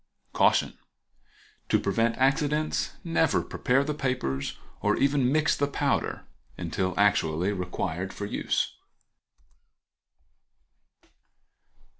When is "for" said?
8.11-8.25